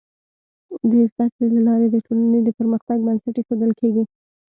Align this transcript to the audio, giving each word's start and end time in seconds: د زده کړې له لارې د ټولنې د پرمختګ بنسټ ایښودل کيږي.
د 0.89 0.91
زده 1.11 1.25
کړې 1.33 1.47
له 1.55 1.61
لارې 1.67 1.87
د 1.89 1.95
ټولنې 2.05 2.39
د 2.43 2.49
پرمختګ 2.59 2.97
بنسټ 3.05 3.35
ایښودل 3.37 3.71
کيږي. 3.79 4.03